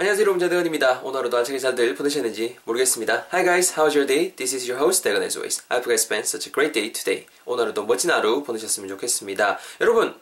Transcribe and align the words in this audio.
안녕하세요 0.00 0.22
여러분 0.22 0.40
자대건입니다. 0.40 1.02
오늘 1.04 1.18
하루도 1.18 1.36
안녕히 1.36 1.60
잘들 1.60 1.94
보내셨는지 1.94 2.56
모르겠습니다. 2.64 3.26
Hi 3.34 3.44
guys, 3.44 3.74
how's 3.74 3.94
your 3.94 4.06
day? 4.06 4.34
This 4.34 4.54
is 4.54 4.66
your 4.66 4.82
host 4.82 5.04
대건 5.04 5.22
as 5.22 5.36
always. 5.36 5.62
I 5.68 5.76
hope 5.76 5.84
you 5.84 5.94
guys 5.94 6.00
spent 6.00 6.26
such 6.26 6.48
a 6.48 6.50
great 6.50 6.72
day 6.72 6.90
today. 6.90 7.26
오늘 7.44 7.64
하루도 7.64 7.84
멋진 7.84 8.10
하루 8.10 8.42
보내셨으면 8.42 8.88
좋겠습니다. 8.88 9.58
여러분, 9.82 10.14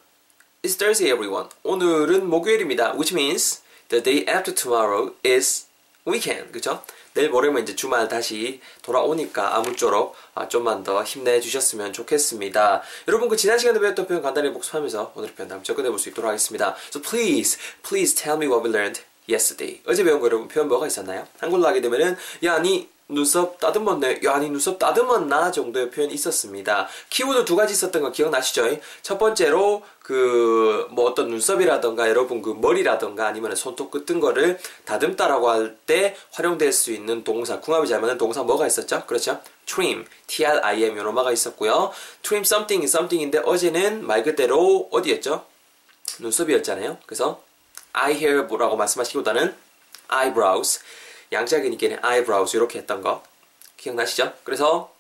It's 0.65 0.77
Thursday 0.77 1.15
everyone. 1.15 1.49
오늘은 1.63 2.29
목요일입니다. 2.29 2.95
Which 2.95 3.15
means 3.15 3.63
the 3.89 4.03
day 4.03 4.27
after 4.29 4.53
tomorrow 4.53 5.15
is 5.25 5.67
weekend. 6.05 6.51
그쵸? 6.51 6.83
내일 7.15 7.31
모레면 7.31 7.63
이제 7.63 7.77
주말 7.77 8.09
다시 8.09 8.61
돌아오니까 8.83 9.59
아무쪼록 9.59 10.17
아, 10.35 10.49
좀만 10.49 10.83
더 10.83 11.05
힘내주셨으면 11.05 11.93
좋겠습니다. 11.93 12.83
여러분 13.07 13.29
그 13.29 13.37
지난 13.37 13.61
시간에 13.61 13.79
배웠던 13.79 14.09
표현 14.09 14.23
간단히 14.23 14.53
복습하면서 14.53 15.13
오늘 15.15 15.33
표현 15.37 15.49
다음 15.49 15.63
접근해 15.63 15.89
볼수 15.89 16.09
있도록 16.09 16.27
하겠습니다. 16.27 16.75
So 16.91 17.01
please, 17.01 17.61
please 17.89 18.17
tell 18.17 18.37
me 18.37 18.49
what 18.49 18.67
we 18.67 18.75
learned 18.75 19.05
yesterday. 19.29 19.81
어제 19.87 20.05
배운 20.05 20.21
거 20.21 20.27
여러분 20.27 20.49
표현 20.49 20.69
뭐가 20.69 20.87
있었나요? 20.87 21.27
한글로 21.39 21.67
하게 21.67 21.81
되면은 21.81 22.17
야, 22.45 22.59
니 22.59 22.89
눈썹 23.11 23.59
따듬었네. 23.59 24.21
야, 24.25 24.39
니 24.39 24.51
눈썹 24.51 24.79
따듬었나 24.79 25.51
정도의 25.51 25.91
표현이 25.91 26.13
있었습니다. 26.13 26.89
키워드 27.09 27.47
두 27.47 27.57
가지 27.57 27.73
있었던 27.73 28.03
거 28.03 28.13
기억나시죠? 28.13 28.79
첫 29.03 29.19
번째로 29.19 29.83
그 30.03 30.89
뭐 30.91 31.07
어떤 31.07 31.29
눈썹이라던가 31.29 32.09
여러분 32.09 32.43
그 32.43 32.51
머리라던가 32.51 33.27
아니면 33.27 33.55
손톱 33.57 33.91
끝든 33.91 34.21
거를 34.21 34.59
다듬다라고 34.85 35.49
할 35.51 35.79
때 35.87 36.17
활용될 36.33 36.73
수 36.73 36.93
있는 36.93 37.25
동사 37.25 37.61
궁합이 37.61 37.89
잘 37.89 38.01
맞는 38.01 38.19
동사 38.19 38.43
뭐가 38.43 38.67
있었죠? 38.67 39.05
그렇죠? 39.07 39.41
trim, 39.65 40.05
t-r-i-m 40.27 40.97
요노마가 40.99 41.33
있었고요. 41.33 41.93
trim 42.23 42.43
something 42.43 42.85
something인데 42.85 43.39
어제는 43.39 44.07
말 44.07 44.23
그대로 44.23 44.89
어디였죠? 44.91 45.47
눈썹이었잖아요. 46.21 46.99
그래서 47.07 47.43
eye 47.93 48.17
hair라고 48.17 48.77
말씀하시기보다는 48.77 49.55
eyebrows 50.13 50.81
양자기니까 51.33 52.09
eyebrows 52.09 52.57
이렇게 52.57 52.79
했던 52.79 53.03
거 53.03 53.23
기억나시죠? 53.77 54.33
그래서 54.45 54.93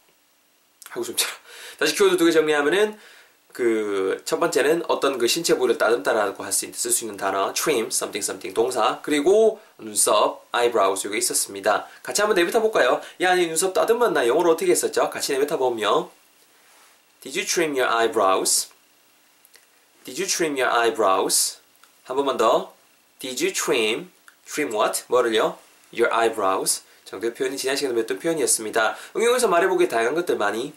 하고 0.90 1.04
좀 1.04 1.16
쳐라. 1.16 1.32
다시 1.78 1.94
키워드 1.94 2.16
두 2.16 2.24
개 2.26 2.32
정리하면은 2.32 2.98
그 3.52 4.22
첫 4.24 4.38
번째는 4.38 4.84
어떤 4.88 5.18
그 5.18 5.26
신체 5.26 5.56
부위를 5.56 5.78
따듬다라고 5.78 6.44
할 6.44 6.52
수 6.52 6.64
있는 6.66 6.78
쓸 6.78 6.90
수 6.92 7.04
있는 7.04 7.16
단어 7.16 7.52
trim 7.52 7.86
something 7.86 8.18
something 8.24 8.54
동사 8.54 9.00
그리고 9.02 9.60
눈썹 9.78 10.46
eyebrows 10.54 11.06
이게 11.08 11.18
있었습니다. 11.18 11.86
같이 12.02 12.20
한번 12.20 12.36
내뱉어 12.36 12.60
볼까요? 12.60 13.00
야, 13.20 13.34
니 13.34 13.46
눈썹 13.46 13.72
따듬었나? 13.74 14.26
영어로 14.28 14.52
어떻게 14.52 14.70
했었죠? 14.70 15.10
같이 15.10 15.32
내뱉어 15.32 15.56
보면 15.56 16.08
Did 17.22 17.38
you 17.38 17.46
trim 17.46 17.76
your 17.76 17.92
eyebrows? 17.92 18.68
Did 20.04 20.20
you 20.22 20.28
trim 20.30 20.56
your 20.56 20.72
eyebrows? 20.72 21.58
한 22.04 22.16
번만 22.16 22.36
더. 22.36 22.72
Did 23.20 23.44
you 23.44 23.52
trim? 23.52 24.10
Trim 24.46 24.72
what? 24.72 25.04
뭐를요? 25.08 25.58
Your 25.92 26.14
eyebrows. 26.14 26.82
정도의 27.04 27.34
표현이 27.34 27.56
지난 27.56 27.74
시간에 27.74 27.94
배웠던 27.94 28.18
표현이었습니다. 28.18 28.96
응용해서 29.16 29.48
말해보기에 29.48 29.88
다양한 29.88 30.14
것들 30.14 30.36
많이 30.36 30.72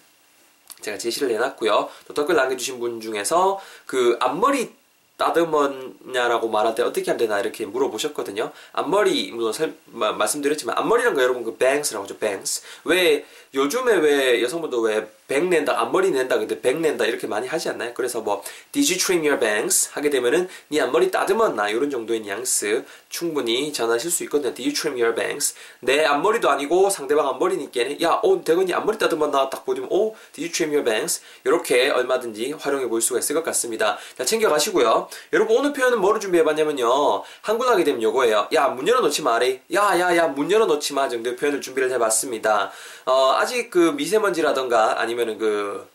제가 0.81 0.97
제시를 0.97 1.29
해놨고요. 1.31 1.89
또 2.07 2.13
댓글 2.13 2.35
남겨주신 2.35 2.79
분 2.79 2.99
중에서 2.99 3.59
그 3.85 4.17
앞머리 4.19 4.73
따듬었냐라고 5.21 6.49
말할 6.49 6.73
때 6.73 6.81
어떻게 6.81 7.11
하면 7.11 7.17
되나 7.17 7.39
이렇게 7.39 7.65
물어보셨거든요. 7.67 8.51
앞머리 8.73 9.31
물론 9.31 9.53
설, 9.53 9.75
마, 9.85 10.11
말씀드렸지만 10.13 10.75
앞머리란 10.77 11.13
거 11.13 11.21
여러분 11.21 11.43
그 11.43 11.55
bangs라고 11.57 12.05
하죠. 12.05 12.17
bangs. 12.17 12.63
왜 12.85 13.23
요즘에 13.53 13.95
왜 13.97 14.41
여성분도 14.41 14.79
왜백 14.79 15.45
낸다 15.49 15.77
앞머리 15.77 16.11
낸다 16.11 16.39
근데 16.39 16.61
백 16.61 16.77
낸다 16.79 17.05
이렇게 17.05 17.27
많이 17.27 17.47
하지 17.47 17.67
않나요? 17.67 17.93
그래서 17.93 18.21
뭐 18.21 18.41
Did 18.71 18.93
you 18.93 18.97
trim 18.97 19.25
your 19.25 19.39
bangs 19.39 19.89
하게 19.91 20.09
되면은 20.09 20.47
네 20.69 20.79
앞머리 20.79 21.11
따듬었나 21.11 21.67
이런 21.69 21.89
정도의 21.89 22.21
뉘앙스 22.21 22.85
충분히 23.09 23.73
전하실 23.73 24.09
수 24.09 24.23
있거든요. 24.23 24.53
Did 24.53 24.69
you 24.69 24.73
trim 24.73 24.97
your 24.99 25.13
bangs? 25.13 25.53
내 25.81 26.05
앞머리도 26.05 26.49
아니고 26.49 26.89
상대방 26.89 27.27
앞머리니까 27.27 28.01
야, 28.01 28.19
어, 28.23 28.41
대건이 28.41 28.73
앞머리 28.73 28.97
따듬었나 28.97 29.49
딱 29.49 29.65
보면 29.65 29.89
어, 29.91 30.13
Did 30.31 30.43
you 30.43 30.51
trim 30.51 30.73
your 30.73 30.85
bangs? 30.85 31.21
이렇게 31.43 31.89
얼마든지 31.89 32.53
활용해 32.53 32.87
볼 32.87 33.01
수가 33.01 33.19
있을 33.19 33.35
것 33.35 33.43
같습니다. 33.43 33.97
자, 34.17 34.23
챙겨 34.23 34.49
가시고요. 34.49 35.09
여러분 35.33 35.57
오늘 35.57 35.73
표현은 35.73 35.99
뭐를 35.99 36.19
준비해봤냐면요. 36.19 37.23
한글 37.41 37.67
하게 37.67 37.83
되면 37.83 38.01
요거예요. 38.01 38.49
야, 38.53 38.67
문 38.69 38.87
열어놓지 38.87 39.21
마래. 39.21 39.61
야, 39.73 39.99
야, 39.99 40.15
야, 40.15 40.27
문 40.27 40.51
열어놓지 40.51 40.93
마 40.93 41.09
정도의 41.09 41.35
표현을 41.35 41.61
준비를 41.61 41.91
해봤습니다. 41.91 42.71
어, 43.05 43.31
아직 43.33 43.69
그 43.69 43.91
미세먼지라던가 43.91 44.99
아니면은 44.99 45.37
그 45.37 45.87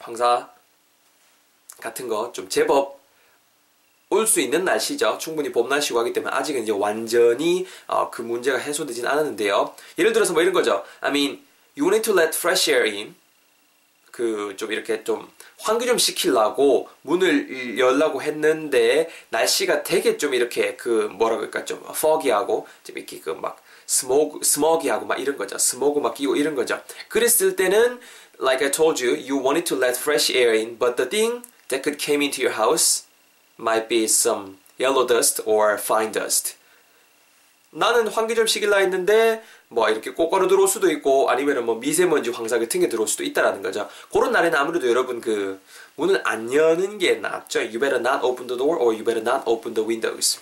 황사 0.00 0.48
같은 1.80 2.08
거 2.08 2.32
좀 2.32 2.48
제법 2.48 2.96
올수 4.08 4.40
있는 4.40 4.64
날씨죠. 4.64 5.18
충분히 5.18 5.50
봄 5.50 5.68
날씨고 5.68 5.98
하기 6.00 6.12
때문에 6.12 6.32
아직은 6.34 6.62
이제 6.62 6.72
완전히 6.72 7.66
어, 7.88 8.08
그 8.10 8.22
문제가 8.22 8.56
해소되진 8.58 9.06
않았는데요. 9.06 9.74
예를 9.98 10.12
들어서 10.12 10.32
뭐 10.32 10.42
이런 10.42 10.52
거죠. 10.54 10.84
I 11.00 11.10
mean, 11.10 11.44
you 11.76 11.88
need 11.88 12.02
to 12.02 12.16
let 12.16 12.36
fresh 12.36 12.70
air 12.70 12.84
in. 12.88 13.16
그 14.16 14.56
좀 14.56 14.72
이렇게 14.72 15.04
좀 15.04 15.28
환기 15.58 15.84
좀 15.86 15.98
시키려고 15.98 16.88
문을 17.02 17.78
열라고 17.78 18.22
했는데 18.22 19.10
날씨가 19.28 19.82
되게 19.82 20.16
좀 20.16 20.32
이렇게 20.32 20.74
그 20.76 21.08
뭐라 21.12 21.36
그럴까 21.36 21.64
좀 21.66 21.82
foggy하고 21.90 22.66
좀 22.84 22.96
이렇게 22.96 23.20
그 23.20 23.30
막 23.30 23.62
스모그 23.86 24.44
스모기하고 24.44 25.06
막 25.06 25.20
이런 25.20 25.36
거죠. 25.36 25.58
스모그 25.58 26.00
막 26.00 26.14
끼고 26.14 26.34
이런 26.36 26.54
거죠. 26.56 26.80
그랬을 27.08 27.54
때는 27.56 28.00
like 28.40 28.64
I 28.64 28.70
told 28.72 29.04
you, 29.04 29.14
you 29.14 29.36
wanted 29.38 29.64
to 29.66 29.76
let 29.78 29.96
fresh 29.98 30.32
air 30.34 30.52
in, 30.56 30.78
but 30.78 30.96
the 30.96 31.08
thing 31.08 31.42
that 31.68 31.82
could 31.84 31.98
came 32.02 32.22
into 32.24 32.42
your 32.42 32.56
house 32.58 33.04
might 33.58 33.88
be 33.88 34.04
some 34.04 34.56
yellow 34.80 35.06
dust 35.06 35.42
or 35.46 35.74
fine 35.78 36.10
dust. 36.10 36.56
나는 37.70 38.08
환기 38.08 38.34
좀 38.34 38.46
시킬라 38.46 38.78
했는데 38.78 39.42
뭐 39.68 39.88
이렇게 39.90 40.12
꼬꼬로 40.12 40.46
들어올 40.48 40.68
수도 40.68 40.90
있고 40.90 41.28
아니면은 41.28 41.66
뭐 41.66 41.76
미세먼지 41.76 42.30
황사 42.30 42.58
같은 42.58 42.80
게 42.80 42.88
들어올 42.88 43.08
수도 43.08 43.24
있다라는 43.24 43.62
거죠. 43.62 43.88
그런 44.12 44.32
날에는 44.32 44.56
아무래도 44.58 44.88
여러분 44.88 45.20
그 45.20 45.60
문을 45.96 46.22
안 46.24 46.52
여는 46.52 46.98
게 46.98 47.16
낫죠. 47.16 47.60
You 47.60 47.78
better 47.78 47.98
not 47.98 48.24
open 48.24 48.46
the 48.46 48.56
door 48.56 48.78
or 48.80 48.94
you 48.94 49.04
better 49.04 49.20
not 49.20 49.42
open 49.46 49.74
the 49.74 49.86
windows. 49.86 50.38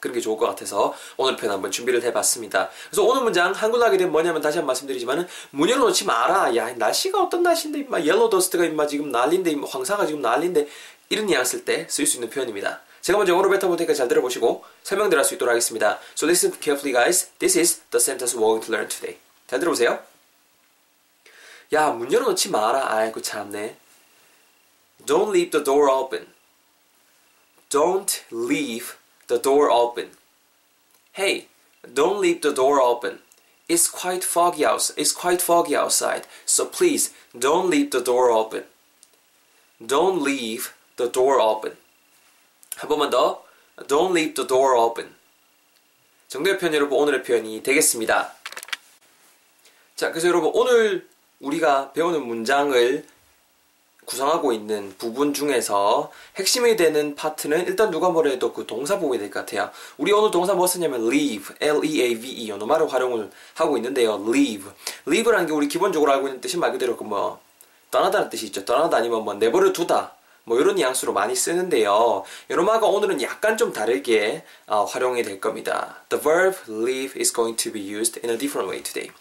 그런 0.00 0.14
게 0.14 0.20
좋을 0.20 0.38
것 0.38 0.46
같아서 0.46 0.94
오늘 1.16 1.34
편 1.34 1.50
한번 1.50 1.72
준비를 1.72 2.02
해봤습니다. 2.04 2.70
그래서 2.88 3.02
오늘 3.02 3.22
문장 3.22 3.52
한글로 3.52 3.84
하게 3.84 3.96
되면 3.96 4.12
뭐냐면 4.12 4.40
다시 4.40 4.58
한번 4.58 4.68
말씀드리지만은 4.68 5.26
문 5.50 5.68
열어놓지 5.68 6.04
마라. 6.04 6.54
야 6.54 6.72
날씨가 6.72 7.20
어떤 7.20 7.42
날씨인데 7.42 7.80
임마 7.80 8.02
옐로 8.04 8.30
더스트가 8.30 8.64
임마 8.64 8.86
지금 8.86 9.10
난린데 9.10 9.56
황사가 9.66 10.06
지금 10.06 10.22
난린데 10.22 10.68
이런 11.08 11.26
뉘앙스일 11.26 11.64
때 11.64 11.86
쓸 11.88 12.06
수 12.06 12.18
있는 12.18 12.30
표현입니다. 12.30 12.80
제가 13.07 13.17
먼저 13.17 13.33
영어로 13.33 13.49
뱉어볼 13.49 13.77
테니까 13.77 13.93
잘 13.93 14.07
들어보시고 14.07 14.63
설명드릴 14.83 15.23
수 15.23 15.33
있도록 15.35 15.51
하겠습니다. 15.51 15.99
So 16.15 16.27
listen 16.27 16.53
carefully 16.61 16.93
guys. 16.93 17.31
This 17.39 17.57
is 17.57 17.81
the 17.91 18.01
sentence 18.01 18.35
we're 18.35 18.59
going 18.59 18.65
to 18.65 18.73
learn 18.73 18.87
today. 18.87 19.19
잘 19.47 19.59
들어보세요. 19.59 19.99
야 21.73 21.91
문 21.91 22.11
열어놓지 22.11 22.49
마라. 22.49 22.93
아이고 22.93 23.21
참네. 23.21 23.77
Don't 25.05 25.31
leave 25.31 25.51
the 25.51 25.63
door 25.63 25.89
open. 25.89 26.27
Don't 27.69 28.21
leave 28.31 28.95
the 29.27 29.41
door 29.41 29.69
open. 29.71 30.11
Hey, 31.17 31.47
don't 31.83 32.19
leave 32.19 32.41
the 32.41 32.53
door 32.53 32.79
open. 32.79 33.19
It's 33.67 33.89
quite 33.89 34.23
foggy 34.23 34.65
out. 34.65 34.91
It's 34.95 35.11
quite 35.11 35.41
foggy 35.41 35.75
outside. 35.75 36.27
So 36.45 36.65
please 36.65 37.11
don't 37.37 37.69
leave 37.69 37.91
the 37.91 38.03
door 38.03 38.29
open. 38.29 38.65
Don't 39.83 40.21
leave 40.21 40.73
the 40.97 41.09
door 41.09 41.41
open. 41.41 41.77
한 42.78 42.88
번만 42.88 43.10
더. 43.10 43.42
Don't 43.88 44.10
leave 44.10 44.34
the 44.34 44.46
door 44.46 44.76
open. 44.78 45.12
정도의 46.28 46.58
표현 46.58 46.74
여러분 46.74 46.98
오늘의 46.98 47.22
표현이 47.22 47.62
되겠습니다. 47.62 48.32
자, 49.96 50.10
그래서 50.10 50.28
여러분 50.28 50.50
오늘 50.54 51.08
우리가 51.40 51.92
배우는 51.92 52.24
문장을 52.26 53.04
구성하고 54.04 54.52
있는 54.52 54.94
부분 54.96 55.34
중에서 55.34 56.10
핵심이 56.36 56.76
되는 56.76 57.14
파트는 57.14 57.66
일단 57.66 57.90
누가 57.90 58.08
뭐래도 58.08 58.52
그 58.54 58.66
동사 58.66 58.98
부분이 58.98 59.18
될 59.18 59.30
것 59.30 59.40
같아요. 59.40 59.70
우리 59.98 60.12
오늘 60.12 60.30
동사 60.30 60.54
뭐 60.54 60.66
쓰냐면 60.66 61.06
leave, 61.06 61.54
L-E-A-V-E 61.60 62.48
요노마를 62.48 62.90
활용을 62.92 63.30
하고 63.54 63.76
있는데요. 63.76 64.24
leave. 64.26 64.70
leave라는 65.06 65.46
게 65.46 65.52
우리 65.52 65.68
기본적으로 65.68 66.10
알고 66.12 66.28
있는 66.28 66.40
뜻이 66.40 66.56
말 66.56 66.72
그대로 66.72 66.96
그 66.96 67.04
뭐 67.04 67.40
떠나다는 67.90 68.28
뜻이 68.28 68.46
있죠. 68.46 68.64
떠나다 68.64 68.98
아니면 68.98 69.24
뭐 69.24 69.34
내버려 69.34 69.72
두다. 69.72 70.14
뭐 70.48 70.58
이런 70.58 70.76
뉘앙스로 70.76 71.12
많이 71.12 71.36
쓰는데요. 71.36 72.24
요노마가 72.50 72.86
오늘은 72.86 73.20
약간 73.22 73.56
좀 73.56 73.72
다르게 73.72 74.44
어, 74.66 74.84
활용이 74.84 75.22
될 75.22 75.40
겁니다. 75.40 76.02
The 76.08 76.22
verb 76.22 76.56
leave 76.68 77.20
is 77.20 77.32
going 77.32 77.56
to 77.62 77.70
be 77.70 77.82
used 77.82 78.18
in 78.24 78.30
a 78.34 78.38
different 78.38 78.70
way 78.70 78.82
today. 78.82 79.12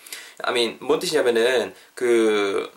I 0.43 0.53
mean, 0.53 0.77
뭔 0.81 0.99
뜻이냐면은 0.99 1.75
그 1.93 2.71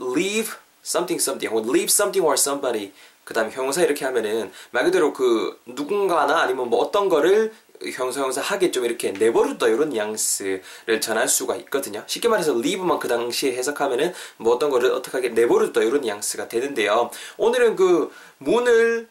leave 0.00 0.54
something 0.84 1.20
something 1.20 1.52
혹은 1.52 1.68
leave 1.68 1.90
something 1.90 2.24
or 2.24 2.34
somebody 2.38 2.92
그 3.26 3.34
다음에 3.34 3.50
형용사 3.50 3.82
이렇게 3.82 4.04
하면은 4.04 4.52
말 4.70 4.84
그대로 4.84 5.12
그 5.12 5.60
누군가나 5.66 6.42
아니면 6.42 6.70
뭐 6.70 6.78
어떤 6.78 7.08
거를 7.08 7.52
형용사 7.82 8.20
형용사 8.20 8.40
하게 8.40 8.70
좀 8.70 8.84
이렇게 8.84 9.10
내버려둬 9.10 9.68
이런 9.68 9.88
뉘앙스를 9.88 11.00
전할 11.00 11.26
수가 11.26 11.56
있거든요. 11.56 12.04
쉽게 12.06 12.28
말해서 12.28 12.52
leave만 12.52 13.00
그 13.00 13.08
당시에 13.08 13.56
해석하면은 13.56 14.14
뭐 14.36 14.54
어떤 14.54 14.70
거를 14.70 14.92
어떻게 14.92 15.18
하게 15.18 15.30
내버려둬 15.30 15.82
이런 15.82 16.02
뉘앙스가 16.02 16.46
되는데요. 16.46 17.10
오늘은 17.36 17.74
그 17.74 18.12
문을 18.38 19.08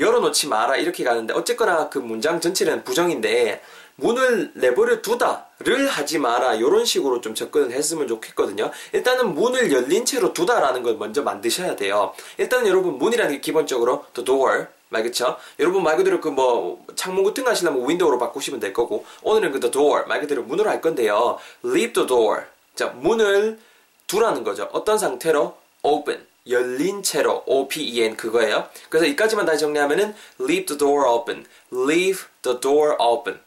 열어놓지 0.00 0.48
마라 0.48 0.76
이렇게 0.76 1.04
가는데 1.04 1.32
어쨌거나 1.32 1.88
그 1.88 2.00
문장 2.00 2.40
전체는 2.40 2.82
부정인데 2.82 3.62
문을 3.96 4.52
내버려 4.54 5.02
두다를 5.02 5.88
하지 5.88 6.18
마라 6.18 6.54
이런 6.54 6.84
식으로 6.84 7.20
좀 7.20 7.34
접근을 7.34 7.72
했으면 7.72 8.06
좋겠거든요. 8.08 8.70
일단은 8.92 9.34
문을 9.34 9.72
열린 9.72 10.04
채로 10.04 10.32
두다라는 10.32 10.82
걸 10.82 10.96
먼저 10.96 11.22
만드셔야 11.22 11.76
돼요. 11.76 12.12
일단 12.38 12.66
여러분 12.66 12.98
문이라는 12.98 13.32
게 13.32 13.40
기본적으로 13.40 14.04
the 14.14 14.24
door 14.24 14.66
말 14.88 15.02
그쵸? 15.02 15.36
여러분 15.58 15.82
말 15.82 15.96
그대로 15.96 16.20
그 16.20 16.28
뭐 16.28 16.84
창문 16.94 17.24
같은 17.24 17.44
거 17.44 17.50
하시려면 17.50 17.88
윈도우로 17.88 18.18
바꾸시면 18.18 18.60
될 18.60 18.72
거고 18.72 19.04
오늘은 19.22 19.52
그 19.52 19.60
the 19.60 19.70
door 19.70 20.06
말 20.06 20.20
그대로 20.20 20.42
문으로 20.42 20.68
할 20.70 20.80
건데요. 20.80 21.38
leave 21.64 21.92
the 21.92 22.06
door 22.06 22.42
자 22.74 22.86
문을 22.88 23.58
두라는 24.06 24.44
거죠. 24.44 24.68
어떤 24.72 24.98
상태로 24.98 25.56
open 25.82 26.26
열린 26.48 27.02
채로 27.02 27.42
O-P-E-N 27.46 28.16
그거예요. 28.16 28.68
그래서 28.88 29.06
이까지만 29.06 29.46
다시 29.46 29.60
정리하면은 29.60 30.14
leave 30.40 30.66
the 30.66 30.78
door 30.78 31.08
open, 31.08 31.44
leave 31.72 32.24
the 32.42 32.60
door 32.60 32.94
open. 33.00 33.40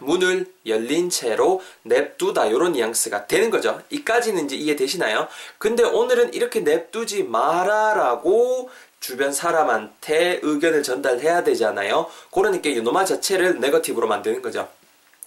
문을 0.00 0.46
열린 0.66 1.10
채로 1.10 1.62
냅두다 1.82 2.46
이런 2.46 2.72
뉘앙스가 2.72 3.26
되는 3.26 3.50
거죠. 3.50 3.80
이까지는 3.90 4.46
이제 4.46 4.56
이해되시나요? 4.56 5.28
근데 5.58 5.82
오늘은 5.82 6.34
이렇게 6.34 6.60
냅두지 6.60 7.24
마라라고 7.24 8.70
주변 9.00 9.32
사람한테 9.32 10.40
의견을 10.42 10.82
전달해야 10.82 11.44
되잖아요. 11.44 12.06
그러니까 12.32 12.68
이 12.68 12.80
노마 12.80 13.04
자체를 13.04 13.60
네거티브로 13.60 14.06
만드는 14.08 14.42
거죠. 14.42 14.68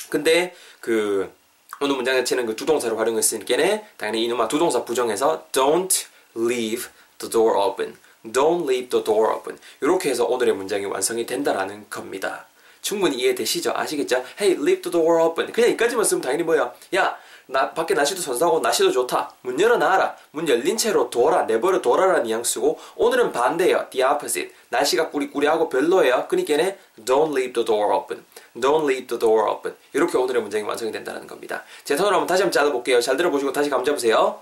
근데 0.09 0.53
그 0.79 1.31
오늘 1.79 1.95
문장 1.95 2.15
자체는 2.15 2.45
그 2.45 2.55
두동사로 2.55 2.97
활용했으니까 2.97 3.81
당연히 3.97 4.25
이놈아 4.25 4.47
두동사 4.47 4.85
부정해서 4.85 5.47
don't 5.51 6.05
leave 6.37 6.89
the 7.17 7.31
door 7.31 7.57
open. 7.57 7.97
Don't 8.25 8.65
leave 8.65 8.89
the 8.89 9.03
door 9.03 9.33
open. 9.33 9.57
이렇게 9.81 10.09
해서 10.09 10.25
오늘의 10.25 10.53
문장이 10.53 10.85
완성이 10.85 11.25
된다라는 11.25 11.89
겁니다. 11.89 12.45
충분히 12.81 13.17
이해되시죠? 13.17 13.73
아시겠죠? 13.75 14.23
Hey, 14.39 14.59
leave 14.61 14.81
the 14.81 14.91
door 14.91 15.23
open. 15.23 15.51
그냥 15.51 15.69
이까지만 15.71 16.03
쓰면 16.03 16.21
당연히 16.21 16.43
뭐야? 16.43 16.73
야, 16.95 17.17
나 17.47 17.73
밖에 17.73 17.93
날씨도 17.93 18.21
선선하고 18.21 18.59
날씨도 18.59 18.91
좋다. 18.91 19.33
문 19.41 19.59
열어놔라. 19.59 20.15
문 20.31 20.47
열린 20.47 20.77
채로 20.77 21.09
둬라. 21.09 21.43
내버려 21.43 21.81
둬라라는 21.81 22.23
뉘앙스고 22.23 22.79
오늘은 22.95 23.31
반대예요. 23.31 23.87
The 23.89 24.05
opposite. 24.05 24.51
날씨가 24.69 25.09
꾸리꾸리하고 25.09 25.69
별로예요. 25.69 26.27
그러니까는 26.27 26.75
don't 27.05 27.31
leave 27.31 27.53
the 27.53 27.65
door 27.65 27.93
open. 27.93 28.23
Don't 28.55 28.83
leave 28.83 29.07
the 29.07 29.19
door 29.19 29.49
open. 29.49 29.75
이렇게 29.93 30.17
오늘의 30.17 30.41
문장이 30.41 30.63
완성이 30.63 30.91
된다는 30.91 31.27
겁니다. 31.27 31.63
제 31.83 31.95
턴으로 31.95 32.15
한번 32.15 32.27
다시 32.27 32.43
한번 32.43 32.51
짜볼게요. 32.51 33.01
잘 33.01 33.17
들어보시고 33.17 33.51
다시 33.51 33.69
감 33.69 33.83
잡으세요. 33.83 34.41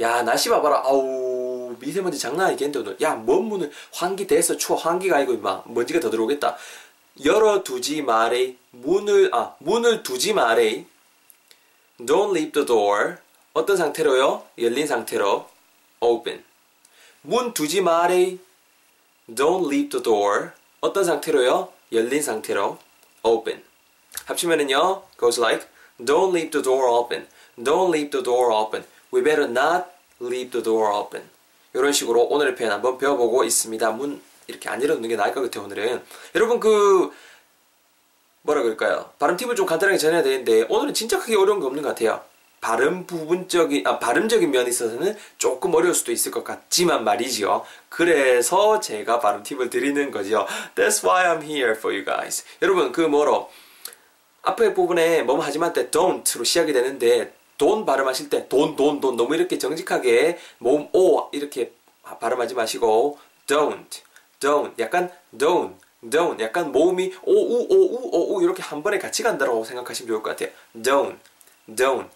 야 0.00 0.22
날씨 0.22 0.48
봐봐라 0.48 0.82
아우 0.84 1.31
미세먼지 1.78 2.18
장난 2.18 2.48
아니겠는데 2.48 2.78
오늘 2.78 3.00
야먼 3.00 3.44
문을 3.44 3.70
환기 3.92 4.26
돼서 4.26 4.56
추워 4.56 4.78
환기가 4.78 5.16
아니고 5.16 5.34
임마 5.34 5.62
먼지가 5.66 6.00
더 6.00 6.10
들어오겠다 6.10 6.56
열어두지 7.24 8.02
말에 8.02 8.56
문을 8.70 9.30
아 9.34 9.54
문을 9.58 10.02
두지 10.02 10.32
말에 10.32 10.86
don't 12.00 12.30
leave 12.30 12.52
the 12.52 12.66
door 12.66 13.16
어떤 13.52 13.76
상태로요 13.76 14.46
열린 14.58 14.86
상태로 14.86 15.48
open 16.00 16.42
문 17.22 17.52
두지 17.54 17.80
말에 17.82 18.38
don't 19.28 19.66
leave 19.66 19.88
the 19.90 20.02
door 20.02 20.50
어떤 20.80 21.04
상태로요 21.04 21.72
열린 21.92 22.22
상태로 22.22 22.78
open 23.22 23.62
합치면은요 24.24 25.02
goes 25.18 25.40
like 25.40 25.66
don't 26.00 26.34
leave 26.34 26.50
the 26.50 26.62
door 26.62 26.88
open 26.88 27.26
don't 27.58 27.90
leave 27.92 28.10
the 28.10 28.22
door 28.22 28.52
open 28.52 28.84
We 29.12 29.20
better 29.20 29.46
not 29.46 29.92
leave 30.20 30.52
the 30.52 30.62
door 30.62 30.90
open. 30.90 31.28
이런 31.74 31.92
식으로 31.92 32.22
오늘의 32.22 32.54
표현 32.54 32.72
한번 32.72 32.98
배워보고 32.98 33.44
있습니다. 33.44 33.90
문 33.92 34.20
이렇게 34.46 34.68
안 34.68 34.82
열어두는 34.82 35.08
게 35.08 35.16
나을 35.16 35.32
것 35.32 35.42
같아요, 35.42 35.64
오늘은. 35.64 36.02
여러분, 36.34 36.60
그, 36.60 37.12
뭐라 38.42 38.62
그럴까요? 38.62 39.10
발음 39.18 39.36
팁을 39.36 39.54
좀 39.56 39.66
간단하게 39.66 39.98
전해야 39.98 40.22
되는데, 40.22 40.66
오늘은 40.68 40.94
진짜 40.94 41.18
크게 41.18 41.36
어려운 41.36 41.60
게 41.60 41.66
없는 41.66 41.82
것 41.82 41.90
같아요. 41.90 42.20
발음 42.60 43.06
부분적인, 43.06 43.86
아, 43.86 43.98
발음적인 43.98 44.50
면에 44.50 44.68
있어서는 44.68 45.16
조금 45.38 45.74
어려울 45.74 45.94
수도 45.94 46.12
있을 46.12 46.30
것 46.30 46.44
같지만 46.44 47.04
말이지요. 47.04 47.64
그래서 47.88 48.78
제가 48.80 49.20
발음 49.20 49.42
팁을 49.42 49.70
드리는 49.70 50.10
거죠. 50.10 50.46
That's 50.74 51.04
why 51.04 51.24
I'm 51.24 51.42
here 51.42 51.72
for 51.72 51.94
you 51.94 52.04
guys. 52.04 52.44
여러분, 52.60 52.92
그 52.92 53.00
뭐로, 53.00 53.50
앞에 54.42 54.74
부분에 54.74 55.22
뭐뭐 55.22 55.42
하지만 55.42 55.72
때 55.72 55.88
don't로 55.90 56.44
시작이 56.44 56.72
되는데, 56.72 57.32
돈 57.62 57.86
발음하실 57.86 58.28
때 58.28 58.48
돈, 58.48 58.74
돈, 58.74 58.98
돈 58.98 59.14
너무 59.14 59.36
이렇게 59.36 59.56
정직하게 59.56 60.36
몸, 60.58 60.88
오 60.92 61.28
이렇게 61.30 61.72
발음하지 62.02 62.56
마시고 62.56 63.20
don't, 63.46 63.86
don't 64.40 64.76
약간 64.80 65.12
don't, 65.32 65.74
don't 66.02 66.40
약간 66.40 66.72
모음이 66.72 67.14
오우, 67.22 67.66
오우, 67.70 68.10
오우 68.10 68.42
이렇게 68.42 68.64
한 68.64 68.82
번에 68.82 68.98
같이 68.98 69.22
간다고 69.22 69.62
생각하시면 69.62 70.08
좋을 70.08 70.24
것 70.24 70.30
같아요. 70.30 70.50
don't, 70.74 71.16
don't 71.68 72.08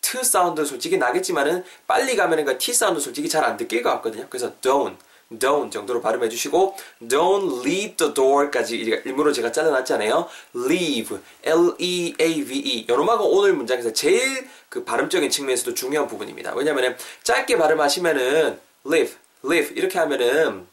t 0.00 0.24
sound 0.24 0.64
솔직히 0.64 0.98
나겠지만은 0.98 1.62
빨리 1.86 2.16
가면은 2.16 2.44
그 2.44 2.58
T 2.58 2.72
sound 2.72 2.98
솔직히 2.98 3.28
잘 3.28 3.44
안 3.44 3.56
들릴 3.56 3.80
것 3.80 3.90
같거든요. 3.90 4.26
그래서 4.28 4.54
don't, 4.60 4.96
don't 5.38 5.70
정도로 5.70 6.00
발음해 6.00 6.28
주시고 6.28 6.76
don't 7.02 7.60
leave 7.64 7.96
the 7.96 8.14
door까지 8.14 8.76
일부러 8.76 9.32
제가 9.32 9.52
잘라놨잖아요. 9.52 10.28
leave, 10.56 11.18
L-E-A-V-E 11.42 12.86
요놈하고 12.88 13.24
오늘 13.36 13.52
문장에서 13.54 13.92
제일 13.92 14.48
그 14.68 14.84
발음적인 14.84 15.30
측면에서도 15.30 15.74
중요한 15.74 16.08
부분입니다. 16.08 16.54
왜냐면은 16.54 16.96
짧게 17.22 17.56
발음하시면은 17.58 18.58
live, 18.86 19.14
live 19.44 19.76
이렇게 19.76 19.98
하면은 19.98 20.66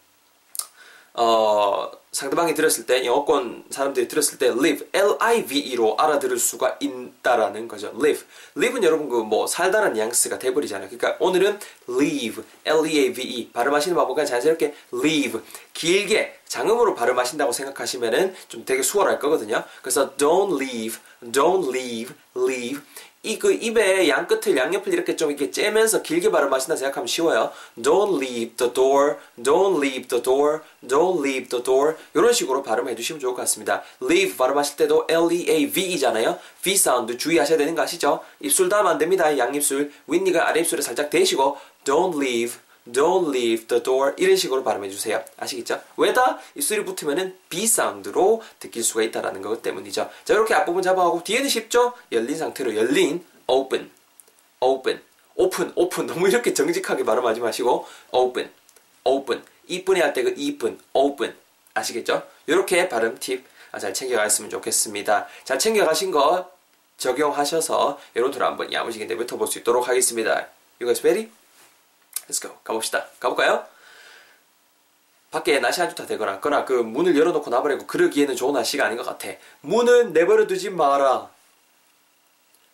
어 1.14 1.92
상대방이 2.12 2.54
들었을 2.54 2.86
때 2.86 3.06
영어권 3.06 3.66
사람들이 3.70 4.08
들었을 4.10 4.38
때 4.38 4.48
live, 4.48 4.88
L-I-V-E로 4.94 5.96
알아들을 5.98 6.38
수가 6.38 6.78
있다라는 6.82 7.68
거죠. 7.70 7.94
live, 7.96 8.26
live는 8.58 8.84
여러분 8.84 9.08
그 9.10 9.22
뭐 9.24 9.48
살다라는 9.48 9.94
뉘앙스가 9.94 10.40
돼버리잖아요. 10.40 10.90
그러니까 10.90 11.16
오늘은 11.24 11.58
leave, 11.90 12.44
L-E-A-V-E 12.66 13.52
발음하시는 13.54 13.96
방법과 13.96 14.26
자연스럽게 14.26 14.74
leave 14.94 15.40
길게 15.74 16.40
장음으로 16.48 16.96
발음하신다고 16.96 17.54
생각하시면은 17.54 18.36
좀 18.50 18.66
되게 18.66 18.82
수월할 18.84 19.20
거거든요. 19.20 19.64
그래서 19.82 20.14
don't 20.18 20.62
leave, 20.62 21.00
don't 21.32 21.70
leave, 21.74 22.14
leave 22.36 22.82
이 23.24 23.38
그 23.38 23.52
입의 23.54 24.10
양 24.10 24.28
끝을 24.28 24.58
양옆을 24.58 24.94
이렇게 24.94 25.16
좀 25.16 25.30
이렇게 25.30 25.52
째면서 25.52 26.02
길게 26.02 26.32
발음하신다 26.32 26.76
생각하면 26.76 27.08
쉬워요. 27.08 27.52
Don't 27.78 28.18
leave 28.18 28.56
the 28.56 28.74
door, 28.74 29.18
don't 29.38 29.78
leave 29.78 30.08
the 30.08 30.24
door, 30.24 30.62
don't 30.88 31.20
leave 31.20 31.48
the 31.50 31.64
door 31.64 31.96
이런 32.16 32.34
식으로 32.34 32.64
발음해 32.64 32.96
주시면 32.96 33.20
좋을 33.20 33.34
것 33.36 33.42
같습니다. 33.42 33.84
leave 34.02 34.36
발음하실 34.38 34.76
때도 34.78 35.06
L-E-A-V이잖아요. 35.08 36.40
V 36.64 36.76
사운드 36.76 37.18
주의하셔야 37.18 37.58
되는 37.58 37.76
거 37.76 37.84
아시죠? 37.84 38.22
입술 38.40 38.70
닿으면 38.70 38.94
안 38.94 38.98
됩니다. 38.98 39.38
양입술, 39.38 39.92
윗니가 40.08 40.50
아래입술에 40.50 40.82
살짝 40.82 41.10
대시고 41.12 41.58
don't 41.86 42.16
leave 42.20 42.58
Don't 42.90 43.30
leave 43.30 43.68
the 43.68 43.84
door 43.84 44.14
이런 44.18 44.36
식으로 44.36 44.64
발음해 44.64 44.90
주세요. 44.90 45.24
아시겠죠? 45.38 45.82
왜다 45.98 46.40
입술이 46.56 46.84
붙으면은 46.84 47.38
B 47.50 47.68
사운드로 47.68 48.42
느낄 48.60 48.84
수가 48.84 49.04
있다라는 49.04 49.42
것 49.42 49.62
때문이죠. 49.62 50.10
자 50.26 50.34
이렇게 50.34 50.54
앞부분 50.56 50.82
잡아가고 50.82 51.24
뒤에는 51.24 51.48
쉽죠? 51.48 51.94
열린 52.12 52.38
상태로 52.38 52.76
열린 52.76 53.24
open, 53.48 53.92
open, 54.60 55.02
open, 55.36 55.72
open 55.76 56.08
너무 56.10 56.28
이렇게 56.28 56.54
정직하게 56.54 57.04
발음하지 57.04 57.40
마시고 57.40 57.86
open, 58.12 58.50
open 59.04 59.44
이쁜이 59.68 60.00
할 60.02 60.14
때 60.14 60.24
그 60.24 60.34
이쁜, 60.36 60.80
open 60.94 61.36
아시겠죠? 61.76 62.24
이렇게 62.48 62.90
발음 62.90 63.18
팁 63.20 63.46
잘 63.80 63.94
챙겨갔으면 63.94 64.50
좋겠습니다. 64.50 65.28
잘 65.46 65.58
챙겨가신 65.58 66.12
거 66.12 66.52
적용하셔서 66.98 68.00
여러분들 68.16 68.44
한번 68.46 68.72
야무지게 68.74 69.06
내뱉어 69.06 69.38
볼 69.38 69.48
수 69.48 69.60
있도록 69.60 69.88
하겠습니다. 69.88 70.48
You 70.82 70.92
guys 70.94 71.02
ready? 71.02 71.32
Go. 72.40 72.58
가봅시다. 72.64 73.08
가볼까요? 73.20 73.66
밖에 75.32 75.60
날씨 75.60 75.82
안 75.82 75.90
좋다 75.90 76.06
되거나 76.06 76.40
거나 76.42 76.66
그 76.66 76.74
문을 76.74 77.18
열어놓고 77.18 77.50
나버리고 77.50 77.88
그러기에는 77.88 78.36
좋은 78.36 78.54
날씨가 78.54 78.86
아닌 78.86 78.98
것 78.98 79.06
같아. 79.06 79.30
문은 79.62 80.14
내버려 80.14 80.46
두지 80.46 80.70
마라. 80.70 81.30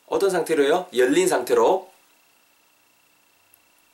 어떤 0.08 0.30
상태로요? 0.30 0.88
열린 0.96 1.28
상태로 1.28 1.92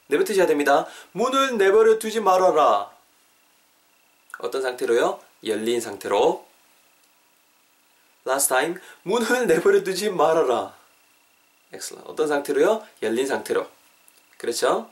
내뱉으셔야 0.08 0.46
됩니다. 0.48 0.86
문을 1.12 1.58
내버려 1.58 2.00
두지 2.00 2.22
말아라. 2.22 2.92
어떤 4.40 4.62
상태로요? 4.62 5.20
열린 5.46 5.82
상태로 5.82 6.46
Last 8.26 8.50
time 8.50 8.80
문을 9.04 9.48
내버려 9.48 9.84
두지 9.84 10.10
말아라. 10.10 10.74
Excellent. 11.74 12.10
어떤 12.10 12.28
상태로요? 12.28 12.86
열린 13.02 13.28
상태로. 13.28 13.68
그렇죠? 14.38 14.90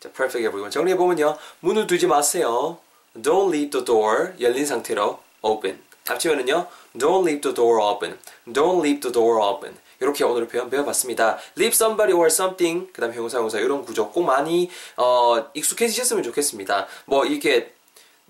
자, 0.00 0.08
perfect 0.08 0.38
everyone. 0.38 0.70
정리해보면요. 0.70 1.36
문을 1.60 1.86
두지 1.86 2.06
마세요. 2.06 2.78
Don't 3.14 3.48
leave 3.50 3.70
the 3.70 3.84
door. 3.84 4.32
열린 4.40 4.64
상태로 4.64 5.20
open. 5.42 5.78
합치면은요. 6.06 6.66
Don't 6.96 7.22
leave 7.22 7.42
the 7.42 7.54
door 7.54 7.82
open. 7.82 8.18
Don't 8.46 8.80
leave 8.80 9.00
the 9.00 9.12
door 9.12 9.44
open. 9.44 9.76
이렇게 10.00 10.24
오늘 10.24 10.48
표현 10.48 10.70
배워봤습니다. 10.70 11.38
leave 11.58 11.74
somebody 11.74 12.16
or 12.16 12.28
something. 12.28 12.90
그 12.94 13.02
다음 13.02 13.12
형용사, 13.12 13.36
형용사 13.36 13.58
이런 13.58 13.84
구조 13.84 14.10
꼭 14.10 14.22
많이 14.22 14.70
어, 14.96 15.50
익숙해지셨으면 15.52 16.22
좋겠습니다. 16.22 16.86
뭐 17.04 17.26
이렇게 17.26 17.74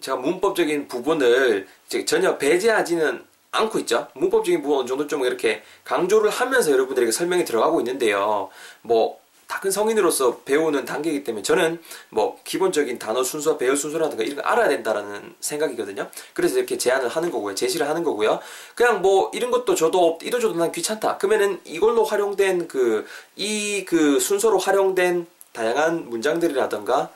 제가 0.00 0.16
문법적인 0.16 0.88
부분을 0.88 1.68
전혀 2.06 2.36
배제하지는 2.36 3.24
않고 3.52 3.78
있죠. 3.80 4.08
문법적인 4.14 4.62
부분 4.62 4.80
어느 4.80 4.88
정도 4.88 5.06
좀 5.06 5.24
이렇게 5.24 5.62
강조를 5.84 6.30
하면서 6.30 6.72
여러분들에게 6.72 7.12
설명이 7.12 7.44
들어가고 7.44 7.80
있는데요. 7.80 8.48
뭐, 8.82 9.19
다 9.50 9.58
큰 9.60 9.70
성인으로서 9.72 10.38
배우는 10.44 10.84
단계이기 10.84 11.24
때문에 11.24 11.42
저는 11.42 11.82
뭐 12.10 12.38
기본적인 12.44 13.00
단어 13.00 13.24
순서, 13.24 13.58
배열 13.58 13.76
순서라든가 13.76 14.22
이런 14.22 14.36
거 14.36 14.42
알아야 14.42 14.68
된다라는 14.68 15.34
생각이거든요. 15.40 16.08
그래서 16.34 16.56
이렇게 16.56 16.78
제안을 16.78 17.08
하는 17.08 17.30
거고요. 17.32 17.56
제시를 17.56 17.88
하는 17.88 18.04
거고요. 18.04 18.38
그냥 18.76 19.02
뭐 19.02 19.30
이런 19.34 19.50
것도 19.50 19.74
저도 19.74 20.18
이도 20.22 20.38
저도 20.38 20.54
난 20.54 20.70
귀찮다. 20.70 21.18
그러면은 21.18 21.60
이걸로 21.64 22.04
활용된 22.04 22.68
그, 22.68 23.06
이그 23.36 24.20
순서로 24.20 24.58
활용된 24.58 25.26
다양한 25.52 26.08
문장들이라든가 26.08 27.10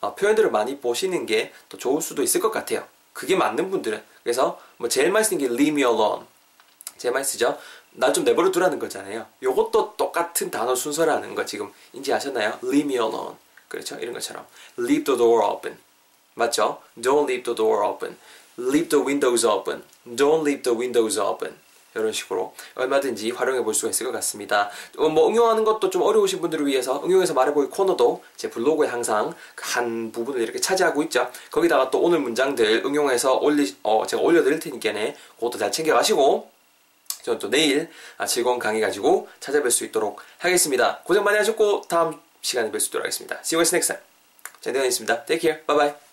어, 0.00 0.14
표현들을 0.14 0.50
많이 0.50 0.78
보시는 0.78 1.24
게 1.26 1.52
더 1.70 1.78
좋을 1.78 2.02
수도 2.02 2.22
있을 2.22 2.40
것 2.40 2.50
같아요. 2.50 2.84
그게 3.12 3.34
맞는 3.34 3.70
분들은. 3.70 4.00
그래서 4.22 4.60
뭐 4.76 4.88
제일 4.88 5.10
많이 5.10 5.24
쓰는 5.24 5.38
게 5.40 5.46
leave 5.46 5.70
me 5.70 5.82
alone. 5.82 6.24
제일 6.98 7.12
많이 7.12 7.24
쓰죠. 7.24 7.58
날 7.98 8.12
좀 8.12 8.22
내버려 8.24 8.50
두라는 8.52 8.78
거잖아요. 8.78 9.26
요것도 9.42 9.94
똑같은 9.96 10.50
단어 10.52 10.74
순서라는 10.74 11.34
거 11.34 11.44
지금 11.44 11.72
인지하셨나요? 11.92 12.58
leave 12.62 12.84
me 12.84 12.94
alone. 12.94 13.34
그렇죠? 13.66 13.96
이런 13.96 14.14
것처럼. 14.14 14.46
leave 14.78 15.02
the 15.04 15.18
door 15.18 15.44
open. 15.44 15.76
맞죠? 16.34 16.80
don't 16.96 17.24
leave 17.24 17.42
the 17.42 17.56
door 17.56 17.84
open. 17.84 18.16
leave 18.56 18.88
the 18.88 19.04
windows 19.04 19.44
open. 19.44 19.82
don't 20.06 20.42
leave 20.46 20.62
the 20.62 20.78
windows 20.78 21.18
open. 21.18 21.56
이런 21.96 22.12
식으로 22.12 22.54
얼마든지 22.76 23.32
활용해 23.32 23.64
볼 23.64 23.74
수가 23.74 23.90
있을 23.90 24.06
것 24.06 24.12
같습니다. 24.12 24.70
어, 24.96 25.08
뭐 25.08 25.28
응용하는 25.28 25.64
것도 25.64 25.90
좀 25.90 26.02
어려우신 26.02 26.40
분들을 26.40 26.64
위해서 26.66 27.02
응용해서 27.04 27.34
말해볼 27.34 27.68
코너도 27.70 28.22
제 28.36 28.48
블로그에 28.48 28.86
항상 28.86 29.34
한 29.56 30.12
부분을 30.12 30.40
이렇게 30.40 30.60
차지하고 30.60 31.02
있죠. 31.04 31.28
거기다가 31.50 31.90
또 31.90 32.00
오늘 32.00 32.20
문장들 32.20 32.84
응용해서 32.86 33.38
올리 33.38 33.74
어, 33.82 34.06
제가 34.06 34.22
올려드릴 34.22 34.60
테니까네 34.60 35.16
그것도 35.34 35.58
잘 35.58 35.72
챙겨가시고 35.72 36.57
저는 37.28 37.38
또 37.38 37.50
내일 37.50 37.88
아, 38.16 38.26
즐거운 38.26 38.58
강의 38.58 38.80
가지고 38.80 39.28
찾아뵐 39.40 39.70
수 39.70 39.84
있도록 39.84 40.20
하겠습니다. 40.38 41.00
고생 41.04 41.22
많이 41.22 41.36
하셨고 41.38 41.82
다음 41.88 42.18
시간에 42.40 42.70
뵐 42.70 42.80
수 42.80 42.88
있도록 42.88 43.04
하겠습니다. 43.04 43.36
See 43.40 43.56
you 43.56 43.64
guys 43.64 43.74
next 43.74 43.88
time. 43.88 44.02
자, 44.60 44.84
있습니다. 44.84 45.24
Take 45.26 45.40
care. 45.40 45.64
Bye 45.66 45.76
bye. 45.76 46.07